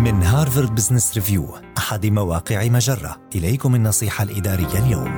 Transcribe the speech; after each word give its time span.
من 0.00 0.22
هارفارد 0.22 0.74
بزنس 0.74 1.14
ريفيو 1.14 1.54
أحد 1.78 2.06
مواقع 2.06 2.68
مجرة. 2.68 3.16
إليكم 3.34 3.74
النصيحة 3.74 4.24
الإدارية 4.24 4.86
اليوم. 4.86 5.16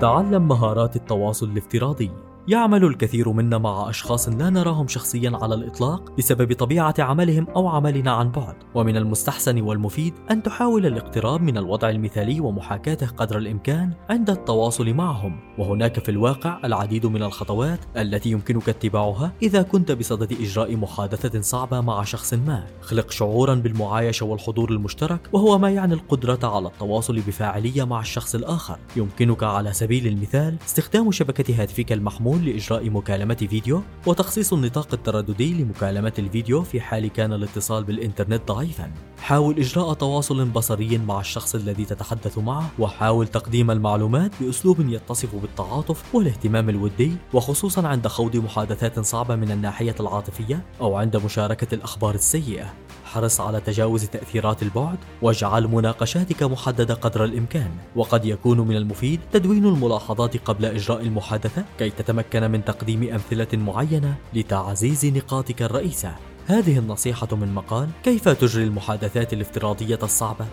تعلم 0.00 0.48
مهارات 0.48 0.96
التواصل 0.96 1.46
الافتراضي. 1.50 2.10
يعمل 2.48 2.84
الكثير 2.84 3.32
منا 3.32 3.58
مع 3.58 3.90
أشخاص 3.90 4.28
لا 4.28 4.50
نراهم 4.50 4.88
شخصيا 4.88 5.38
على 5.42 5.54
الإطلاق 5.54 6.16
بسبب 6.18 6.52
طبيعة 6.52 6.94
عملهم 6.98 7.46
أو 7.48 7.68
عملنا 7.68 8.10
عن 8.12 8.30
بعد. 8.30 8.54
ومن 8.74 8.96
المستحسن 8.96 9.60
والمفيد 9.60 10.14
أن 10.30 10.42
تحاول 10.42 10.86
الاقتراب 10.86 11.42
من 11.42 11.58
الوضع 11.58 11.90
المثالي 11.90 12.40
ومحاكاته 12.40 13.06
قدر 13.06 13.38
الإمكان 13.38 13.92
عند 14.10 14.30
التواصل 14.30 14.94
معهم. 14.94 15.40
وهناك 15.58 15.98
في 15.98 16.10
الواقع 16.10 16.60
العديد 16.64 17.06
من 17.06 17.22
الخطوات 17.22 17.78
التي 17.96 18.30
يمكنك 18.30 18.68
اتباعها 18.68 19.32
إذا 19.42 19.62
كنت 19.62 19.92
بصدد 19.92 20.32
إجراء 20.32 20.76
محادثة 20.76 21.40
صعبة 21.40 21.80
مع 21.80 22.04
شخص 22.04 22.34
ما. 22.34 22.66
خلق 22.80 23.10
شعورا 23.10 23.54
بالمعايشة 23.54 24.26
والحضور 24.26 24.70
المشترك 24.70 25.28
وهو 25.32 25.58
ما 25.58 25.70
يعني 25.70 25.94
القدرة 25.94 26.56
على 26.56 26.68
التواصل 26.68 27.16
بفاعلية 27.16 27.84
مع 27.84 28.00
الشخص 28.00 28.34
الآخر. 28.34 28.78
يمكنك 28.96 29.42
على 29.42 29.72
سبيل 29.72 30.06
المثال 30.06 30.56
استخدام 30.66 31.12
شبكة 31.12 31.62
هاتفك 31.62 31.92
المحمول 31.92 32.37
لإجراء 32.44 32.90
مكالمة 32.90 33.34
فيديو 33.34 33.82
وتخصيص 34.06 34.52
النطاق 34.52 34.88
الترددي 34.92 35.62
لمكالمة 35.62 36.12
الفيديو 36.18 36.62
في 36.62 36.80
حال 36.80 37.06
كان 37.06 37.32
الاتصال 37.32 37.84
بالإنترنت 37.84 38.48
ضعيفا. 38.48 38.90
حاول 39.22 39.58
إجراء 39.58 39.92
تواصل 39.92 40.44
بصري 40.44 40.98
مع 40.98 41.20
الشخص 41.20 41.54
الذي 41.54 41.84
تتحدث 41.84 42.38
معه 42.38 42.70
وحاول 42.78 43.28
تقديم 43.28 43.70
المعلومات 43.70 44.30
بأسلوب 44.40 44.80
يتصف 44.80 45.34
بالتعاطف 45.34 46.14
والاهتمام 46.14 46.68
الودي 46.68 47.16
وخصوصا 47.32 47.88
عند 47.88 48.06
خوض 48.08 48.36
محادثات 48.36 49.00
صعبة 49.00 49.36
من 49.36 49.50
الناحية 49.50 49.94
العاطفية 50.00 50.64
أو 50.80 50.96
عند 50.96 51.16
مشاركة 51.16 51.74
الأخبار 51.74 52.14
السيئة. 52.14 52.74
حرص 53.08 53.40
على 53.40 53.60
تجاوز 53.60 54.04
تأثيرات 54.04 54.62
البعد 54.62 54.98
واجعل 55.22 55.68
مناقشاتك 55.68 56.42
محددة 56.42 56.94
قدر 56.94 57.24
الإمكان. 57.24 57.70
وقد 57.96 58.24
يكون 58.24 58.60
من 58.60 58.76
المفيد 58.76 59.20
تدوين 59.32 59.66
الملاحظات 59.66 60.36
قبل 60.36 60.64
إجراء 60.64 61.02
المحادثة 61.02 61.64
كي 61.78 61.90
تتمكن 61.90 62.50
من 62.50 62.64
تقديم 62.64 63.02
أمثلة 63.12 63.48
معينة 63.52 64.14
لتعزيز 64.34 65.06
نقاطك 65.06 65.62
الرئيسة. 65.62 66.12
هذه 66.46 66.78
النصيحة 66.78 67.28
من 67.32 67.54
مقال 67.54 67.88
كيف 68.04 68.28
تجري 68.28 68.64
المحادثات 68.64 69.32
الافتراضية 69.32 69.98
الصعبة؟ 70.02 70.46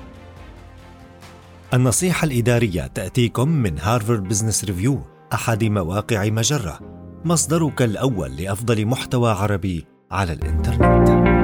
النصيحة 1.74 2.26
الإدارية 2.26 2.88
تأتيكم 2.88 3.50
من 3.50 3.80
هارفارد 3.80 4.24
بزنس 4.24 4.66
ريفيو 4.66 5.02
أحد 5.34 5.64
مواقع 5.64 6.30
مجرة. 6.30 6.80
مصدرك 7.26 7.82
الأول 7.82 8.36
لأفضل 8.36 8.86
محتوى 8.86 9.32
عربي 9.32 9.86
على 10.12 10.34
الإنترنت. 10.34 11.35